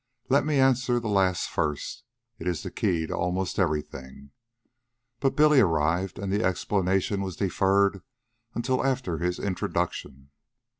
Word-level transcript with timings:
"Let 0.29 0.47
me 0.47 0.57
answer 0.59 0.99
the 0.99 1.07
last 1.09 1.47
first. 1.47 2.05
It 2.39 2.47
is 2.47 2.63
the 2.63 2.71
key 2.71 3.05
to 3.05 3.13
almost 3.13 3.59
everything." 3.59 4.31
But 5.19 5.35
Billy 5.35 5.59
arrived, 5.59 6.17
and 6.17 6.33
the 6.33 6.43
explanation 6.43 7.21
was 7.21 7.35
deferred 7.35 8.01
until 8.55 8.83
after 8.83 9.19
his 9.19 9.37
introduction. 9.37 10.31